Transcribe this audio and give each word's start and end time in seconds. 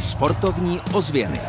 Sportovní 0.00 0.80
ozvěny. 0.94 1.40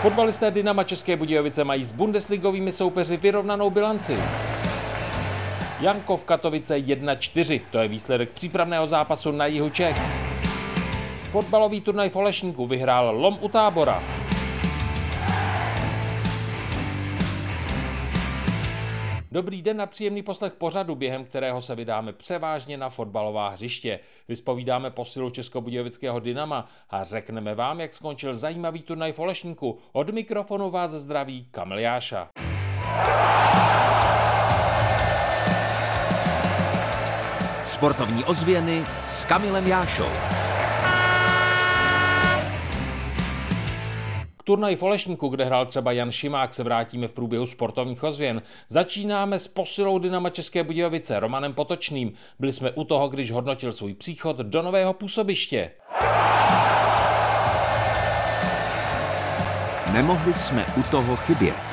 Fotbalisté 0.00 0.50
Dynama 0.50 0.84
České 0.84 1.16
Budějovice 1.16 1.64
mají 1.64 1.84
s 1.84 1.92
bundesligovými 1.92 2.72
soupeři 2.72 3.16
vyrovnanou 3.16 3.70
bilanci. 3.70 4.18
Jankov 5.80 6.24
Katovice 6.24 6.78
1-4, 6.78 7.60
to 7.70 7.78
je 7.78 7.88
výsledek 7.88 8.30
přípravného 8.30 8.86
zápasu 8.86 9.32
na 9.32 9.46
jihu 9.46 9.70
Čech. 9.70 9.96
Fotbalový 11.30 11.80
turnaj 11.80 12.08
v 12.08 12.16
Olešníku 12.16 12.66
vyhrál 12.66 13.16
Lom 13.16 13.38
u 13.40 13.48
tábora. 13.48 14.02
Dobrý 19.32 19.62
den 19.62 19.80
a 19.80 19.86
příjemný 19.86 20.22
poslech 20.22 20.52
pořadu, 20.52 20.94
během 20.94 21.24
kterého 21.24 21.60
se 21.60 21.74
vydáme 21.74 22.12
převážně 22.12 22.76
na 22.76 22.88
fotbalová 22.88 23.48
hřiště. 23.48 24.00
Vyspovídáme 24.28 24.90
posilu 24.90 25.30
Českobudějovického 25.30 26.20
Dynama 26.20 26.68
a 26.90 27.04
řekneme 27.04 27.54
vám, 27.54 27.80
jak 27.80 27.94
skončil 27.94 28.34
zajímavý 28.34 28.82
turnaj 28.82 29.12
v 29.12 29.18
Olešníku. 29.18 29.78
Od 29.92 30.10
mikrofonu 30.10 30.70
vás 30.70 30.90
zdraví 30.90 31.46
Kamil 31.50 31.78
Jáša. 31.78 32.28
Sportovní 37.64 38.24
ozvěny 38.24 38.82
s 39.06 39.24
Kamilem 39.24 39.66
Jášou. 39.66 40.39
K 44.40 44.42
turnaji 44.42 44.76
v 44.76 44.82
Olešníku, 44.82 45.28
kde 45.28 45.44
hrál 45.44 45.66
třeba 45.66 45.92
Jan 45.92 46.10
Šimák, 46.10 46.54
se 46.54 46.62
vrátíme 46.62 47.08
v 47.08 47.12
průběhu 47.12 47.46
sportovních 47.46 48.02
ozvěn. 48.02 48.42
Začínáme 48.68 49.38
s 49.38 49.48
posilou 49.48 49.98
Dynama 49.98 50.30
České 50.30 50.64
Budějovice, 50.64 51.20
Romanem 51.20 51.54
Potočným. 51.54 52.12
Byli 52.38 52.52
jsme 52.52 52.70
u 52.70 52.84
toho, 52.84 53.08
když 53.08 53.30
hodnotil 53.30 53.72
svůj 53.72 53.94
příchod 53.94 54.36
do 54.36 54.62
nového 54.62 54.92
působiště. 54.92 55.70
Nemohli 59.92 60.34
jsme 60.34 60.66
u 60.76 60.82
toho 60.82 61.16
chybět. 61.16 61.69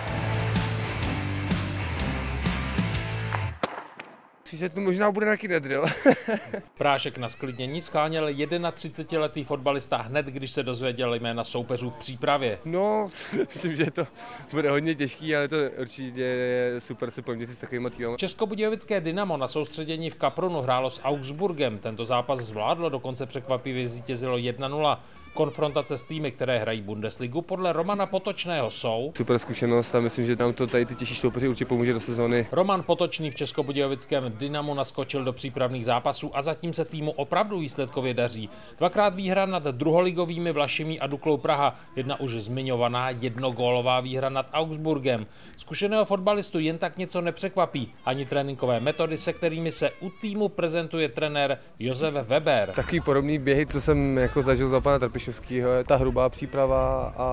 Že 4.58 4.70
to 4.70 4.82
možná 4.82 5.12
bude 5.12 5.26
nějaký 5.26 5.48
nedrill. 5.48 5.86
Prášek 6.78 7.18
na 7.18 7.28
sklidnění 7.28 7.82
scháněl 7.82 8.28
31-letý 8.28 9.44
fotbalista 9.44 9.98
hned, 9.98 10.26
když 10.26 10.52
se 10.52 10.64
dozvěděl 10.64 11.14
jména 11.14 11.44
soupeřů 11.44 11.90
v 11.90 11.98
přípravě. 11.98 12.60
No, 12.66 13.10
myslím, 13.54 13.76
že 13.76 13.92
to 13.92 14.08
bude 14.52 14.70
hodně 14.70 14.96
těžký, 14.96 15.36
ale 15.36 15.48
to 15.48 15.56
určitě 15.82 16.22
je 16.22 16.82
super 16.82 17.12
se 17.12 17.22
poměřit 17.22 17.54
s 17.54 17.60
takovým 17.60 17.92
týmem. 17.98 18.18
Českobudějovické 18.18 19.02
Dynamo 19.02 19.38
na 19.38 19.48
soustředění 19.48 20.10
v 20.10 20.16
Kaprunu 20.16 20.62
hrálo 20.62 20.90
s 20.90 21.02
Augsburgem. 21.04 21.78
Tento 21.78 22.06
zápas 22.06 22.40
zvládlo, 22.40 22.90
dokonce 22.90 23.26
překvapivě 23.26 23.88
zvítězilo 23.88 24.38
1-0. 24.38 24.98
Konfrontace 25.38 25.98
s 25.98 26.04
týmy, 26.04 26.32
které 26.32 26.60
hrají 26.60 26.82
Bundesligu, 26.82 27.42
podle 27.42 27.74
Romana 27.74 28.06
Potočného 28.06 28.72
jsou. 28.72 29.12
Super 29.18 29.40
zkušenost 29.40 29.96
a 29.96 30.00
myslím, 30.00 30.26
že 30.26 30.36
nám 30.36 30.54
to 30.54 30.68
tady 30.68 30.86
ty 30.86 30.96
těžší 30.96 31.16
soupeři 31.16 31.48
určitě 31.48 31.66
pomůže 31.66 31.94
do 31.94 32.00
sezóny. 32.00 32.48
Roman 32.52 32.84
Potočný 32.84 33.32
v 33.32 33.36
Českobudějovickém 33.36 34.34
Dynamu 34.38 34.74
naskočil 34.74 35.24
do 35.24 35.34
přípravných 35.34 35.86
zápasů 35.86 36.32
a 36.38 36.42
zatím 36.42 36.74
se 36.74 36.86
týmu 36.86 37.12
opravdu 37.12 37.60
výsledkově 37.60 38.14
daří. 38.14 38.50
Dvakrát 38.78 39.16
výhra 39.16 39.46
nad 39.46 39.64
druholigovými 39.64 40.52
Vlašimi 40.52 41.00
a 41.00 41.08
Duklou 41.08 41.38
Praha, 41.38 41.76
jedna 41.96 42.20
už 42.20 42.32
zmiňovaná 42.32 43.10
jednogólová 43.10 44.00
výhra 44.00 44.30
nad 44.30 44.50
Augsburgem. 44.54 45.26
Zkušeného 45.58 46.06
fotbalistu 46.06 46.60
jen 46.60 46.78
tak 46.78 46.98
něco 46.98 47.22
nepřekvapí, 47.22 47.94
ani 48.06 48.26
tréninkové 48.26 48.80
metody, 48.80 49.18
se 49.18 49.34
kterými 49.34 49.72
se 49.72 49.92
u 50.02 50.10
týmu 50.10 50.50
prezentuje 50.50 51.10
trenér 51.10 51.58
Josef 51.80 52.14
Weber. 52.14 52.72
Takový 52.76 53.02
podobný 53.02 53.40
běhy, 53.40 53.66
co 53.66 53.82
jsem 53.82 54.18
jako 54.18 54.42
zažil 54.42 54.70
za 54.70 54.82
pana 54.82 55.00
Trpiš 55.00 55.27
Trpišovského 55.28 55.72
je 55.72 55.84
ta 55.84 55.96
hrubá 55.96 56.30
příprava 56.30 57.14
a 57.18 57.30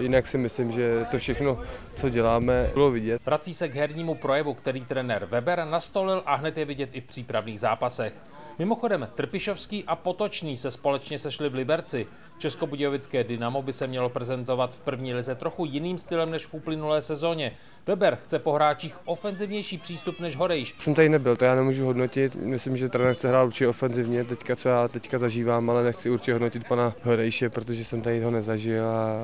jinak 0.00 0.26
si 0.26 0.38
myslím, 0.38 0.72
že 0.72 1.06
to 1.10 1.18
všechno, 1.18 1.58
co 1.96 2.08
děláme, 2.08 2.70
bylo 2.74 2.90
vidět. 2.90 3.26
Vrací 3.26 3.54
se 3.54 3.68
k 3.68 3.74
hernímu 3.74 4.14
projevu, 4.14 4.54
který 4.54 4.84
trenér 4.84 5.24
Weber 5.24 5.64
nastolil 5.64 6.22
a 6.26 6.34
hned 6.34 6.58
je 6.58 6.64
vidět 6.64 6.90
i 6.92 7.00
v 7.00 7.04
přípravných 7.04 7.60
zápasech. 7.60 8.12
Mimochodem, 8.60 9.08
Trpišovský 9.14 9.84
a 9.84 9.96
Potočný 9.96 10.56
se 10.56 10.70
společně 10.70 11.18
sešli 11.18 11.48
v 11.48 11.54
Liberci. 11.54 12.06
Českobudějovické 12.38 13.24
Dynamo 13.24 13.62
by 13.62 13.72
se 13.72 13.86
mělo 13.86 14.08
prezentovat 14.08 14.74
v 14.74 14.80
první 14.80 15.14
lize 15.14 15.34
trochu 15.34 15.64
jiným 15.64 15.98
stylem 15.98 16.30
než 16.30 16.46
v 16.46 16.54
uplynulé 16.54 17.02
sezóně. 17.02 17.56
Weber 17.86 18.18
chce 18.22 18.38
po 18.38 18.52
hráčích 18.52 18.96
ofenzivnější 19.04 19.78
přístup 19.78 20.20
než 20.20 20.36
Horejš. 20.36 20.74
Jsem 20.78 20.94
tady 20.94 21.08
nebyl, 21.08 21.36
to 21.36 21.44
já 21.44 21.54
nemůžu 21.54 21.84
hodnotit. 21.84 22.36
Myslím, 22.36 22.76
že 22.76 22.88
trenér 22.88 23.14
chce 23.14 23.28
hrát 23.28 23.44
určitě 23.44 23.68
ofenzivně, 23.68 24.24
teďka, 24.24 24.56
co 24.56 24.68
já 24.68 24.88
teďka 24.88 25.18
zažívám, 25.18 25.70
ale 25.70 25.84
nechci 25.84 26.10
určitě 26.10 26.32
hodnotit 26.32 26.68
pana 26.68 26.94
Horejše, 27.02 27.50
protože 27.50 27.84
jsem 27.84 28.02
tady 28.02 28.22
ho 28.22 28.30
nezažil 28.30 28.88
a, 28.88 29.16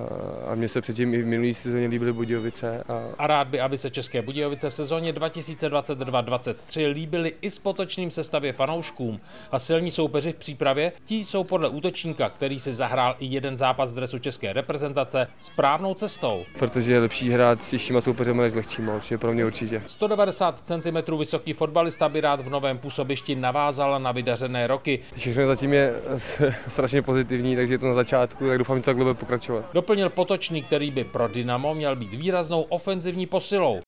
a 0.52 0.54
mně 0.54 0.68
se 0.68 0.80
předtím 0.80 1.14
i 1.14 1.22
v 1.22 1.26
minulý 1.26 1.54
sezóně 1.54 1.86
líbily 1.86 2.12
Budějovice. 2.12 2.82
A... 2.88 3.02
a 3.18 3.26
rád 3.26 3.48
by, 3.48 3.60
aby 3.60 3.78
se 3.78 3.90
České 3.90 4.22
Budějovice 4.22 4.70
v 4.70 4.74
sezóně 4.74 5.12
2022-2023 5.12 6.92
líbily 6.92 7.34
i 7.40 7.50
s 7.50 7.58
potočným 7.58 8.10
sestavě 8.10 8.52
fanouškům. 8.52 9.20
A 9.52 9.58
silní 9.58 9.90
soupeři 9.90 10.32
v 10.32 10.36
přípravě, 10.36 10.92
ti 11.04 11.14
jsou 11.14 11.44
podle 11.44 11.68
útočníka, 11.68 12.30
který 12.30 12.60
si 12.60 12.74
zahrál 12.74 13.16
i 13.18 13.26
jeden 13.26 13.56
zápas 13.56 13.92
v 13.92 13.94
dresu 13.94 14.18
české 14.18 14.52
reprezentace, 14.52 15.28
správnou 15.38 15.94
cestou. 15.94 16.44
Protože 16.58 16.92
je 16.92 17.00
lepší 17.00 17.30
hrát 17.30 17.62
s 17.62 17.70
těžšíma 17.70 18.00
soupeřemi 18.00 18.42
než 18.42 18.52
s 18.52 18.54
lehčíma, 18.54 18.94
určitě 18.94 19.18
pro 19.18 19.32
mě 19.32 19.44
určitě. 19.44 19.82
190 19.86 20.60
cm 20.60 21.16
vysoký 21.18 21.52
fotbalista 21.52 22.08
by 22.08 22.20
rád 22.20 22.40
v 22.40 22.50
novém 22.50 22.78
působišti 22.78 23.34
navázal 23.34 24.00
na 24.00 24.12
vydařené 24.12 24.66
roky. 24.66 24.98
Všechno 25.16 25.46
zatím 25.46 25.72
je 25.72 25.94
strašně 26.68 27.02
pozitivní, 27.02 27.56
takže 27.56 27.74
je 27.74 27.78
to 27.78 27.86
na 27.86 27.94
začátku, 27.94 28.48
tak 28.48 28.58
doufám, 28.58 28.76
že 28.76 28.82
to 28.82 28.86
takhle 28.86 29.04
bude 29.04 29.14
pokračovat. 29.14 29.64
Doplnil 29.72 30.10
potočný, 30.10 30.62
který 30.62 30.90
by 30.90 31.04
pro 31.04 31.28
Dynamo 31.28 31.74
měl 31.74 31.96
být 31.96 32.14
výraznou 32.14 32.62
ofenzivní 32.62 33.26
posilou. 33.26 33.80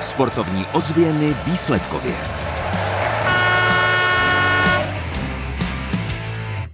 Sportovní 0.00 0.64
ozvěny 0.74 1.34
výsledkově. 1.46 2.14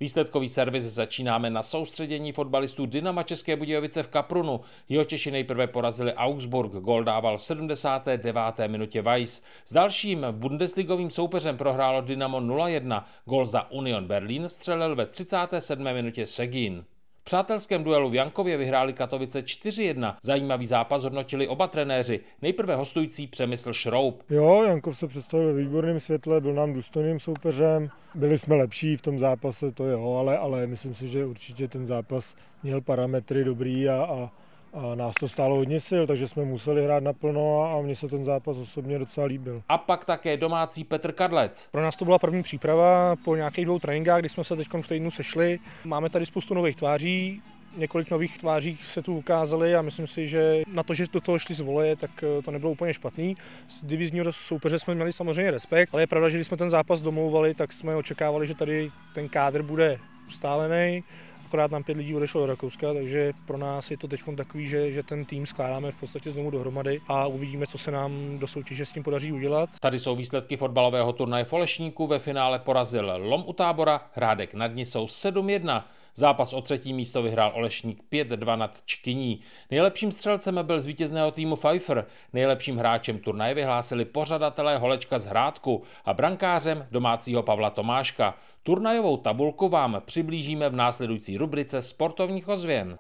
Výsledkový 0.01 0.49
servis 0.49 0.85
začínáme 0.85 1.51
na 1.51 1.63
soustředění 1.63 2.33
fotbalistů 2.33 2.87
Dynama 2.87 3.23
České 3.23 3.57
Budějovice 3.57 4.03
v 4.03 4.09
Kaprunu. 4.09 4.61
Jeho 4.89 5.05
Češi 5.05 5.31
nejprve 5.31 5.67
porazili 5.67 6.15
Augsburg, 6.15 6.73
gol 6.73 7.05
dával 7.05 7.39
v 7.39 7.45
79. 7.45 8.69
minutě 8.69 9.03
Weiss. 9.03 9.43
S 9.65 9.73
dalším 9.73 10.27
bundesligovým 10.31 11.11
soupeřem 11.11 11.57
prohrálo 11.57 12.01
Dynamo 12.01 12.41
0-1, 12.41 13.05
gol 13.25 13.47
za 13.47 13.71
Union 13.71 14.07
Berlin 14.07 14.49
střelil 14.49 14.97
ve 14.97 15.07
37. 15.07 15.85
minutě 15.85 16.27
Segin. 16.27 16.85
V 17.23 17.25
přátelském 17.25 17.85
duelu 17.85 18.11
v 18.11 18.15
Jankově 18.15 18.57
vyhráli 18.57 18.93
Katovice 18.93 19.41
4-1. 19.41 20.15
Zajímavý 20.23 20.67
zápas 20.67 21.03
hodnotili 21.03 21.49
oba 21.49 21.67
trenéři. 21.67 22.21
Nejprve 22.43 22.77
hostující 22.77 23.27
Přemysl 23.27 23.73
Šroub. 23.73 24.23
Jo, 24.31 24.63
Jankov 24.63 24.99
se 24.99 25.09
představil 25.09 25.55
ve 25.55 25.61
výborném 25.61 26.01
světle, 26.01 26.41
byl 26.41 26.55
nám 26.55 26.73
důstojným 26.73 27.21
soupeřem. 27.21 27.91
Byli 28.15 28.39
jsme 28.39 28.55
lepší 28.55 28.97
v 28.97 29.03
tom 29.03 29.19
zápase, 29.19 29.73
to 29.73 29.85
jo, 29.85 30.15
ale, 30.15 30.39
ale 30.39 30.67
myslím 30.67 30.95
si, 30.95 31.09
že 31.09 31.27
určitě 31.27 31.69
ten 31.69 31.87
zápas 31.87 32.35
měl 32.63 32.81
parametry 32.81 33.45
dobrý 33.45 33.89
a, 33.89 34.05
a 34.05 34.31
a 34.73 34.95
nás 34.95 35.15
to 35.21 35.29
stálo 35.29 35.57
hodně 35.57 35.81
sil, 35.89 36.03
takže 36.07 36.29
jsme 36.29 36.45
museli 36.45 36.85
hrát 36.85 37.03
naplno 37.03 37.63
a 37.63 37.83
mně 37.83 37.97
se 37.97 38.09
ten 38.09 38.25
zápas 38.25 38.57
osobně 38.57 38.99
docela 38.99 39.27
líbil. 39.27 39.63
A 39.69 39.79
pak 39.79 40.05
také 40.05 40.37
domácí 40.37 40.85
Petr 40.85 41.13
Kadlec. 41.13 41.69
Pro 41.73 41.83
nás 41.83 41.97
to 41.97 42.05
byla 42.05 42.19
první 42.19 42.43
příprava 42.43 43.17
po 43.25 43.37
nějakých 43.37 43.65
dvou 43.65 43.79
tréninkách, 43.79 44.21
kdy 44.21 44.29
jsme 44.29 44.45
se 44.45 44.57
teď 44.57 44.69
v 44.81 44.89
týdnu 44.89 45.11
sešli. 45.11 45.59
Máme 45.85 46.11
tady 46.11 46.27
spoustu 46.27 46.55
nových 46.55 46.77
tváří, 46.77 47.43
několik 47.77 48.11
nových 48.11 48.39
tváří 48.39 48.79
se 48.83 49.03
tu 49.03 49.17
ukázali 49.17 49.77
a 49.77 49.83
myslím 49.83 50.07
si, 50.07 50.29
že 50.29 50.63
na 50.73 50.83
to, 50.83 50.95
že 50.95 51.07
do 51.13 51.21
toho 51.21 51.39
šli 51.39 51.55
z 51.55 51.61
voleje, 51.61 51.97
tak 51.97 52.11
eh, 52.23 52.43
to 52.43 52.51
nebylo 52.51 52.73
úplně 52.73 52.95
špatný. 52.95 53.37
Z 53.69 53.85
divizního 53.85 54.33
soupeře 54.33 54.79
jsme 54.79 54.95
měli 54.95 55.13
samozřejmě 55.13 55.51
respekt, 55.51 55.91
ale 55.93 56.03
je 56.03 56.07
pravda, 56.07 56.29
že 56.29 56.39
když 56.39 56.47
jsme 56.47 56.57
ten 56.57 56.71
zápas 56.71 57.01
domlouvali, 57.01 57.55
tak 57.55 57.73
jsme 57.73 57.97
očekávali, 57.97 58.47
že 58.47 58.55
tady 58.55 58.91
ten 59.15 59.29
kádr 59.29 59.63
bude 59.63 59.99
ustálený 60.27 61.05
akorát 61.53 61.71
nám 61.71 61.85
pět 61.85 61.97
lidí 61.97 62.15
odešlo 62.15 62.41
do 62.41 62.47
Rakouska, 62.47 62.95
takže 62.95 63.33
pro 63.47 63.59
nás 63.59 63.91
je 63.91 63.97
to 63.97 64.09
teď 64.09 64.21
takový, 64.37 64.67
že, 64.67 64.93
že 64.93 65.03
ten 65.03 65.25
tým 65.25 65.47
skládáme 65.47 65.93
v 65.93 66.01
podstatě 66.01 66.31
znovu 66.31 66.51
dohromady 66.51 67.01
a 67.09 67.27
uvidíme, 67.27 67.67
co 67.67 67.79
se 67.79 67.91
nám 67.91 68.39
do 68.39 68.47
soutěže 68.47 68.85
s 68.85 68.93
tím 68.93 69.03
podaří 69.03 69.33
udělat. 69.33 69.71
Tady 69.81 69.99
jsou 69.99 70.17
výsledky 70.17 70.57
fotbalového 70.57 71.13
turnaje 71.13 71.45
v 71.45 71.53
Olešníku. 71.53 72.07
Ve 72.07 72.19
finále 72.19 72.59
porazil 72.59 73.13
Lom 73.17 73.45
u 73.47 73.53
tábora, 73.53 74.01
Hrádek 74.15 74.55
nad 74.55 74.67
ní 74.67 74.85
jsou 74.85 75.07
7-1. 75.07 75.83
Zápas 76.15 76.53
o 76.53 76.63
třetí 76.63 76.93
místo 76.93 77.23
vyhrál 77.23 77.53
Olešník 77.55 78.03
5-2 78.13 78.59
nad 78.59 78.79
Čkyní. 78.85 79.41
Nejlepším 79.71 80.13
střelcem 80.13 80.59
byl 80.63 80.81
z 80.81 80.87
vítězného 80.87 81.31
týmu 81.31 81.57
Pfeiffer. 81.57 82.07
Nejlepším 82.33 82.77
hráčem 82.77 83.19
turnaje 83.19 83.55
vyhlásili 83.55 84.05
pořadatelé 84.05 84.79
Holečka 84.79 85.19
z 85.19 85.25
Hrádku 85.25 85.83
a 86.05 86.15
brankářem 86.15 86.87
domácího 86.91 87.43
Pavla 87.43 87.71
Tomáška. 87.71 88.35
Turnajovou 88.63 89.17
tabulku 89.17 89.69
vám 89.69 90.03
přiblížíme 90.05 90.69
v 90.69 90.77
následující 90.77 91.37
rubrice 91.37 91.83
sportovních 91.83 92.49
ozvěn. 92.49 92.99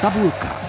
Tabulka. 0.00 0.59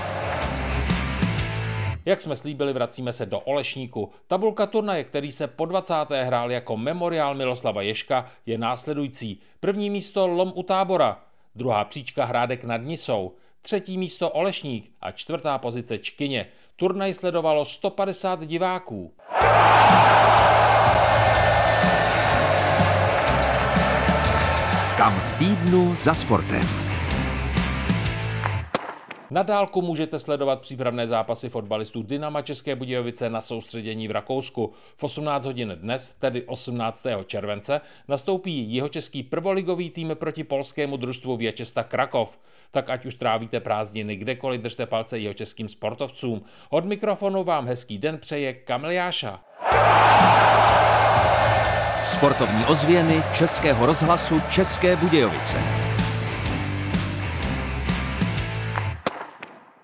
Jak 2.12 2.22
jsme 2.22 2.36
slíbili, 2.36 2.74
vracíme 2.74 3.14
se 3.14 3.26
do 3.26 3.40
Olešníku. 3.40 4.12
Tabulka 4.28 4.68
turnaje, 4.68 5.04
který 5.04 5.32
se 5.32 5.48
po 5.48 5.66
20. 5.66 5.94
hrál 6.24 6.52
jako 6.52 6.78
memoriál 6.78 7.36
Miloslava 7.36 7.82
Ješka, 7.82 8.26
je 8.46 8.58
následující. 8.58 9.40
První 9.60 9.90
místo 9.90 10.28
Lom 10.28 10.52
u 10.56 10.64
tábora, 10.64 11.20
druhá 11.56 11.86
příčka 11.86 12.26
Hrádek 12.26 12.64
nad 12.64 12.78
Nisou, 12.78 13.36
třetí 13.62 13.98
místo 13.98 14.30
Olešník 14.30 14.92
a 15.02 15.12
čtvrtá 15.12 15.58
pozice 15.58 15.98
Čkyně. 15.98 16.48
Turnaj 16.76 17.14
sledovalo 17.14 17.66
150 17.66 18.46
diváků. 18.46 19.14
Kam 24.98 25.14
v 25.14 25.40
týdnu 25.40 25.96
za 25.96 26.14
sportem. 26.14 26.91
Na 29.32 29.44
dálku 29.44 29.82
můžete 29.82 30.20
sledovat 30.20 30.62
přípravné 30.62 31.08
zápasy 31.08 31.50
fotbalistů 31.50 32.04
Dynama 32.04 32.42
České 32.42 32.76
Budějovice 32.76 33.30
na 33.30 33.42
soustředění 33.42 34.08
v 34.08 34.12
Rakousku. 34.12 34.74
V 34.98 35.04
18 35.04 35.46
hodin 35.46 35.78
dnes, 35.82 36.16
tedy 36.20 36.44
18. 36.44 37.06
července, 37.26 37.82
nastoupí 38.08 38.74
jihočeský 38.74 39.24
prvoligový 39.24 39.90
tým 39.90 40.12
proti 40.14 40.44
polskému 40.44 40.98
družstvu 40.98 41.38
Věčesta 41.38 41.84
Krakov. 41.84 42.40
Tak 42.72 42.90
ať 42.90 43.06
už 43.06 43.16
trávíte 43.16 43.60
prázdniny 43.60 44.16
kdekoliv, 44.16 44.62
držte 44.62 44.86
palce 44.86 45.18
jihočeským 45.18 45.70
sportovcům. 45.70 46.42
Od 46.70 46.86
mikrofonu 46.86 47.44
vám 47.44 47.68
hezký 47.68 47.98
den 47.98 48.18
přeje 48.18 48.54
Kamil 48.54 48.92
Jáša. 48.92 49.40
Sportovní 52.04 52.66
ozvěny 52.66 53.24
Českého 53.38 53.86
rozhlasu 53.86 54.42
České 54.50 54.96
Budějovice. 54.96 55.91